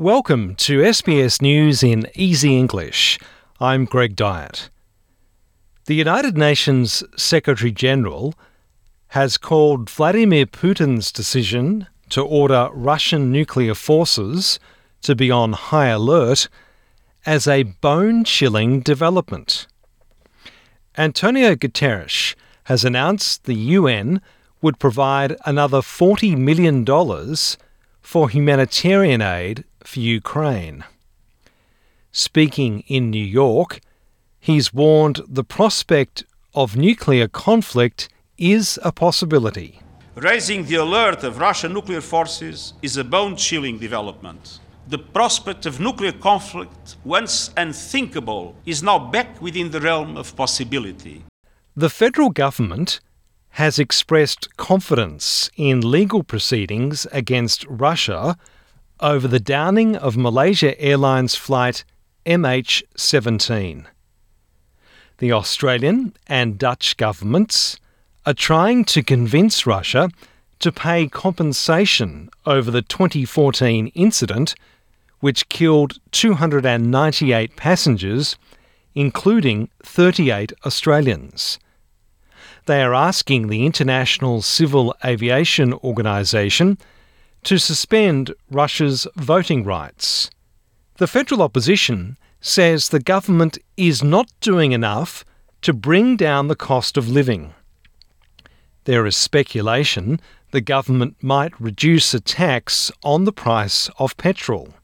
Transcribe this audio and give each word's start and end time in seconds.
Welcome 0.00 0.54
to 0.58 0.78
SBS 0.78 1.42
News 1.42 1.82
in 1.82 2.06
Easy 2.14 2.56
English. 2.56 3.18
I'm 3.58 3.84
Greg 3.84 4.14
Dyett. 4.14 4.68
The 5.86 5.96
United 5.96 6.38
Nations 6.38 7.02
Secretary 7.16 7.72
General 7.72 8.32
has 9.08 9.36
called 9.36 9.90
Vladimir 9.90 10.46
Putin's 10.46 11.10
decision 11.10 11.88
to 12.10 12.22
order 12.22 12.68
Russian 12.72 13.32
nuclear 13.32 13.74
forces 13.74 14.60
to 15.02 15.16
be 15.16 15.32
on 15.32 15.54
high 15.54 15.88
alert 15.88 16.48
as 17.26 17.48
a 17.48 17.64
bone 17.64 18.22
chilling 18.22 18.78
development. 18.78 19.66
Antonio 20.96 21.56
Guterres 21.56 22.36
has 22.66 22.84
announced 22.84 23.46
the 23.46 23.56
UN 23.56 24.20
would 24.62 24.78
provide 24.78 25.34
another 25.44 25.80
$40 25.80 26.38
million 26.38 26.86
for 28.00 28.30
humanitarian 28.30 29.20
aid 29.20 29.64
for 29.88 30.00
Ukraine. 30.00 30.84
Speaking 32.12 32.84
in 32.88 33.10
New 33.10 33.24
York, 33.44 33.80
he's 34.38 34.74
warned 34.74 35.20
the 35.26 35.44
prospect 35.58 36.24
of 36.54 36.76
nuclear 36.76 37.26
conflict 37.26 38.08
is 38.36 38.78
a 38.82 38.92
possibility. 38.92 39.80
Raising 40.14 40.64
the 40.66 40.76
alert 40.76 41.24
of 41.24 41.38
Russian 41.38 41.72
nuclear 41.72 42.02
forces 42.02 42.74
is 42.82 42.96
a 42.96 43.04
bone 43.04 43.34
chilling 43.36 43.78
development. 43.78 44.60
The 44.88 44.98
prospect 44.98 45.64
of 45.64 45.80
nuclear 45.80 46.12
conflict, 46.12 46.96
once 47.04 47.50
unthinkable, 47.56 48.56
is 48.66 48.82
now 48.82 48.98
back 48.98 49.40
within 49.40 49.70
the 49.70 49.80
realm 49.80 50.16
of 50.16 50.36
possibility. 50.36 51.24
The 51.76 51.90
federal 51.90 52.30
government 52.30 53.00
has 53.62 53.78
expressed 53.78 54.56
confidence 54.56 55.50
in 55.56 55.80
legal 55.80 56.22
proceedings 56.22 57.06
against 57.12 57.64
Russia 57.68 58.36
over 59.00 59.28
the 59.28 59.40
downing 59.40 59.96
of 59.96 60.16
Malaysia 60.16 60.78
Airlines 60.80 61.34
flight 61.34 61.84
MH17. 62.26 63.86
The 65.18 65.32
Australian 65.32 66.14
and 66.26 66.58
Dutch 66.58 66.96
governments 66.96 67.78
are 68.26 68.34
trying 68.34 68.84
to 68.86 69.02
convince 69.02 69.66
Russia 69.66 70.10
to 70.58 70.72
pay 70.72 71.06
compensation 71.06 72.28
over 72.44 72.70
the 72.70 72.82
2014 72.82 73.88
incident, 73.88 74.54
which 75.20 75.48
killed 75.48 75.98
298 76.10 77.56
passengers, 77.56 78.36
including 78.94 79.68
38 79.82 80.52
Australians. 80.66 81.58
They 82.66 82.82
are 82.82 82.94
asking 82.94 83.46
the 83.46 83.64
International 83.64 84.42
Civil 84.42 84.94
Aviation 85.04 85.72
Organization 85.72 86.78
to 87.48 87.56
suspend 87.56 88.34
Russia's 88.50 89.06
voting 89.16 89.64
rights. 89.64 90.28
The 90.98 91.06
federal 91.06 91.40
opposition 91.40 92.18
says 92.42 92.90
the 92.90 93.00
government 93.00 93.56
is 93.78 94.04
not 94.04 94.30
doing 94.42 94.72
enough 94.72 95.24
to 95.62 95.72
bring 95.72 96.14
down 96.14 96.48
the 96.48 96.54
cost 96.54 96.98
of 96.98 97.08
living. 97.08 97.54
There 98.84 99.06
is 99.06 99.16
speculation 99.16 100.20
the 100.50 100.60
government 100.60 101.16
might 101.22 101.58
reduce 101.58 102.12
a 102.12 102.20
tax 102.20 102.92
on 103.02 103.24
the 103.24 103.32
price 103.32 103.88
of 103.98 104.18
petrol. 104.18 104.74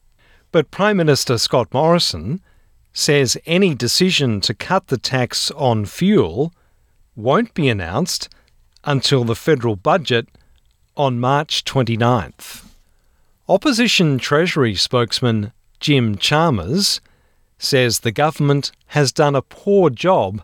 But 0.51 0.71
Prime 0.71 0.97
Minister 0.97 1.37
Scott 1.37 1.71
Morrison 1.71 2.41
says 2.93 3.37
any 3.45 3.75
decision 3.75 4.41
to 4.41 4.55
cut 4.55 4.87
the 4.87 4.97
tax 4.97 5.51
on 5.51 5.85
fuel 5.85 6.51
won't 7.15 7.53
be 7.53 7.69
announced 7.69 8.27
until 8.83 9.23
the 9.23 9.35
federal 9.35 9.75
budget 9.75 10.29
on 10.97 11.19
March 11.19 11.63
29th. 11.65 12.65
Opposition 13.47 14.17
Treasury 14.17 14.75
spokesman 14.75 15.51
Jim 15.79 16.17
Chalmers 16.17 17.01
says 17.57 17.99
the 17.99 18.11
government 18.11 18.71
has 18.87 19.11
done 19.11 19.35
a 19.35 19.41
poor 19.41 19.89
job 19.89 20.41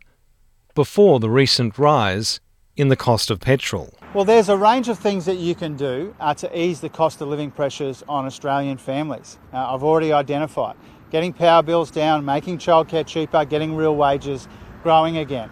before 0.75 1.19
the 1.19 1.29
recent 1.29 1.77
rise 1.77 2.39
in 2.75 2.89
the 2.89 2.95
cost 2.95 3.29
of 3.29 3.39
petrol. 3.39 3.93
Well, 4.13 4.25
there's 4.25 4.49
a 4.49 4.57
range 4.57 4.89
of 4.89 4.99
things 4.99 5.25
that 5.25 5.37
you 5.37 5.55
can 5.55 5.75
do 5.75 6.15
uh, 6.19 6.33
to 6.35 6.59
ease 6.59 6.81
the 6.81 6.89
cost 6.89 7.21
of 7.21 7.27
living 7.27 7.51
pressures 7.51 8.03
on 8.07 8.25
Australian 8.25 8.77
families. 8.77 9.37
Uh, 9.53 9.73
I've 9.73 9.83
already 9.83 10.11
identified 10.13 10.75
getting 11.11 11.33
power 11.33 11.61
bills 11.61 11.91
down, 11.91 12.25
making 12.25 12.57
childcare 12.57 13.05
cheaper, 13.05 13.45
getting 13.45 13.75
real 13.75 13.95
wages 13.95 14.47
growing 14.81 15.17
again. 15.17 15.49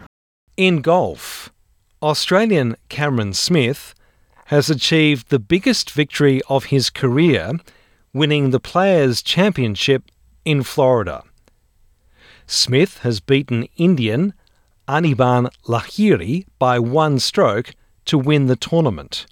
In 0.58 0.82
golf, 0.82 1.52
Australian 2.02 2.76
Cameron 2.88 3.34
Smith 3.34 3.94
has 4.50 4.68
achieved 4.68 5.30
the 5.30 5.38
biggest 5.38 5.92
victory 5.92 6.42
of 6.50 6.66
his 6.66 6.90
career, 6.90 7.52
winning 8.14 8.50
the 8.50 8.60
Players' 8.60 9.22
Championship 9.22 10.10
in 10.44 10.64
Florida. 10.64 11.22
Smith 12.48 12.98
has 13.00 13.20
beaten 13.20 13.68
Indian 13.78 14.34
Anirban 14.88 15.52
Lahiri 15.68 16.48
by 16.58 16.80
one 16.80 17.20
stroke 17.20 17.76
to 18.06 18.18
win 18.18 18.48
the 18.48 18.56
tournament. 18.56 19.28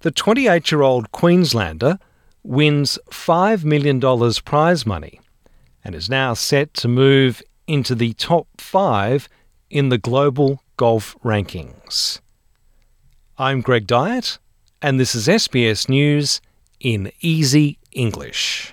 The 0.00 0.10
28 0.10 0.72
year 0.72 0.82
old 0.82 1.12
Queenslander 1.12 2.00
wins 2.42 2.98
$5 3.12 3.62
million 3.62 4.00
prize 4.44 4.84
money 4.84 5.20
and 5.84 5.94
is 5.94 6.10
now 6.10 6.34
set 6.34 6.74
to 6.74 6.88
move 6.88 7.44
into 7.68 7.94
the 7.94 8.12
top 8.14 8.48
five 8.58 9.28
in 9.70 9.88
the 9.88 9.98
global 9.98 10.64
golf 10.76 11.14
rankings. 11.24 12.18
I'm 13.38 13.60
Greg 13.60 13.86
Dyett, 13.86 14.38
and 14.80 14.98
this 14.98 15.14
is 15.14 15.28
SBS 15.28 15.90
News 15.90 16.40
in 16.80 17.12
Easy 17.20 17.78
English. 17.92 18.72